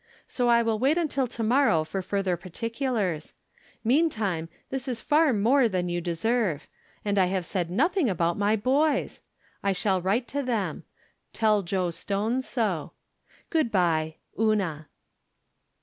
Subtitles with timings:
[0.27, 3.33] So I will wait until to morrow for further particulars.
[3.83, 6.67] Meantime, this is far more than you deserve;
[7.05, 9.21] and I have said nothing about From Different Standpoints.
[9.61, 9.69] 223 my boys!
[9.69, 10.83] I shall write to them;
[11.33, 12.93] tell Joe Stone so.
[13.51, 14.87] Good by, Una.